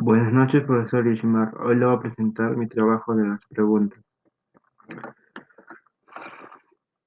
Buenas 0.00 0.32
noches, 0.32 0.62
profesor 0.62 1.08
Ishimar. 1.08 1.52
Hoy 1.60 1.74
le 1.74 1.84
voy 1.84 1.96
a 1.96 1.98
presentar 1.98 2.56
mi 2.56 2.68
trabajo 2.68 3.16
de 3.16 3.26
las 3.26 3.40
preguntas. 3.48 3.98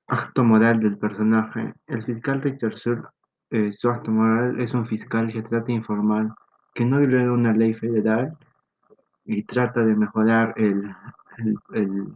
Acto 0.08 0.44
moral 0.44 0.82
del 0.82 0.98
personaje. 0.98 1.74
El 1.88 2.04
fiscal 2.04 2.42
Richard 2.42 2.78
Sur, 2.78 3.10
eh, 3.50 3.72
su 3.72 3.90
acto 3.90 4.12
moral 4.12 4.60
es 4.60 4.74
un 4.74 4.86
fiscal 4.88 5.32
que 5.32 5.42
trata 5.42 5.68
de 5.68 5.74
informar 5.74 6.36
que 6.74 6.84
no 6.84 7.00
viola 7.00 7.32
una 7.32 7.54
ley 7.54 7.74
federal 7.74 8.38
y 9.24 9.44
trata 9.44 9.86
de 9.86 9.96
mejorar 9.96 10.54
el, 10.58 10.94
el, 11.74 12.14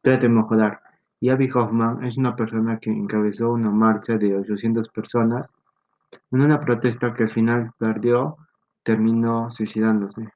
trata 0.00 0.22
de 0.22 0.28
mejorar. 0.30 0.80
Y 1.20 1.28
Abby 1.28 1.50
Hoffman 1.52 2.04
es 2.04 2.16
una 2.16 2.34
persona 2.34 2.78
que 2.78 2.90
encabezó 2.90 3.52
una 3.52 3.70
marcha 3.70 4.16
de 4.16 4.34
800 4.34 4.88
personas 4.88 5.44
en 6.30 6.40
una 6.40 6.58
protesta 6.58 7.12
que 7.12 7.24
al 7.24 7.32
final 7.32 7.72
perdió, 7.76 8.38
terminó 8.86 9.50
suicidándose. 9.50 10.32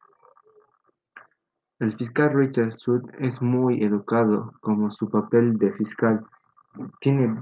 El 1.79 1.97
fiscal 1.97 2.35
Richard 2.35 2.77
Sud 2.79 3.09
es 3.21 3.41
muy 3.41 3.83
educado 3.85 4.53
como 4.61 4.91
su 4.91 5.09
papel 5.09 5.57
de 5.57 5.73
fiscal. 5.75 6.27
Tiene, 7.01 7.33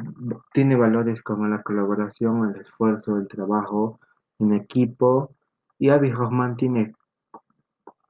tiene 0.52 0.76
valores 0.76 1.22
como 1.22 1.46
la 1.46 1.62
colaboración, 1.62 2.50
el 2.50 2.60
esfuerzo, 2.60 3.16
el 3.16 3.26
trabajo 3.26 3.98
en 4.38 4.52
equipo. 4.52 5.34
Y 5.78 5.88
Abby 5.88 6.12
Hoffman 6.12 6.56
tiene 6.56 6.94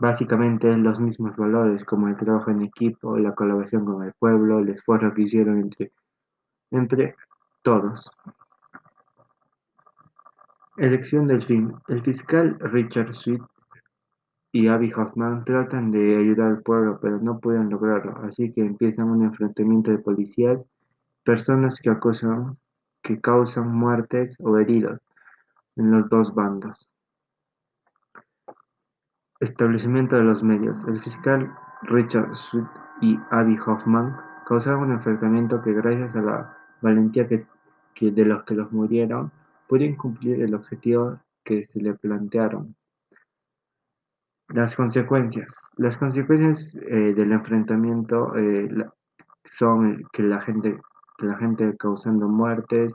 básicamente 0.00 0.76
los 0.76 0.98
mismos 0.98 1.36
valores 1.36 1.84
como 1.84 2.08
el 2.08 2.16
trabajo 2.16 2.50
en 2.50 2.62
equipo, 2.62 3.16
la 3.16 3.32
colaboración 3.32 3.84
con 3.84 4.02
el 4.02 4.12
pueblo, 4.14 4.58
el 4.58 4.70
esfuerzo 4.70 5.14
que 5.14 5.22
hicieron 5.22 5.60
entre, 5.60 5.92
entre 6.72 7.14
todos. 7.62 8.10
Elección 10.78 11.26
del 11.26 11.44
fin. 11.44 11.74
El 11.88 12.02
fiscal 12.02 12.56
Richard 12.60 13.12
Sweet 13.12 13.42
y 14.52 14.68
Abby 14.68 14.92
Hoffman 14.92 15.44
tratan 15.44 15.90
de 15.90 16.16
ayudar 16.16 16.52
al 16.52 16.62
pueblo, 16.62 17.00
pero 17.02 17.18
no 17.18 17.40
pueden 17.40 17.68
lograrlo, 17.68 18.16
así 18.22 18.52
que 18.52 18.60
empiezan 18.60 19.10
un 19.10 19.24
enfrentamiento 19.24 19.90
de 19.90 19.98
policías, 19.98 20.60
personas 21.24 21.80
que 21.80 21.90
acusan 21.90 22.56
que 23.02 23.20
causan 23.20 23.72
muertes 23.72 24.36
o 24.38 24.56
heridos 24.56 25.00
en 25.74 25.90
los 25.90 26.08
dos 26.10 26.32
bandos. 26.34 26.88
Establecimiento 29.40 30.14
de 30.14 30.22
los 30.22 30.44
medios. 30.44 30.78
El 30.86 31.02
fiscal 31.02 31.52
Richard 31.82 32.36
Sweet 32.36 32.66
y 33.00 33.18
Abby 33.30 33.58
Hoffman 33.66 34.16
causaron 34.46 34.84
un 34.84 34.92
enfrentamiento 34.92 35.60
que 35.60 35.72
gracias 35.72 36.14
a 36.14 36.22
la 36.22 36.56
valentía 36.82 37.24
de 37.24 38.24
los 38.24 38.44
que 38.44 38.54
los 38.54 38.70
murieron, 38.70 39.32
pudieron 39.68 39.96
cumplir 39.96 40.42
el 40.42 40.54
objetivo 40.54 41.20
que 41.44 41.66
se 41.66 41.80
le 41.80 41.94
plantearon. 41.94 42.74
Las 44.48 44.74
consecuencias. 44.74 45.48
Las 45.76 45.96
consecuencias 45.98 46.74
eh, 46.74 47.14
del 47.14 47.32
enfrentamiento 47.32 48.34
eh, 48.36 48.68
son 49.56 50.02
que 50.12 50.22
la 50.22 50.40
gente, 50.40 50.80
la 51.18 51.36
gente 51.36 51.76
causando 51.76 52.28
muertes, 52.28 52.92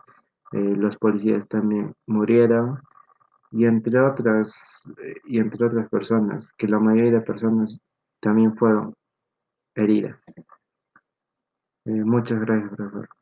eh, 0.52 0.76
los 0.76 0.98
policías 0.98 1.48
también 1.48 1.94
murieron 2.08 2.80
y 3.52 3.66
entre 3.66 4.00
otras 4.00 4.52
y 5.26 5.40
entre 5.40 5.66
otras 5.66 5.88
personas, 5.90 6.46
que 6.58 6.68
la 6.68 6.80
mayoría 6.80 7.12
de 7.14 7.22
personas 7.22 7.78
también 8.20 8.56
fueron 8.58 8.94
heridas. 9.76 10.18
Muchas 11.86 12.40
gracias, 12.42 12.76
profesor. 12.76 13.14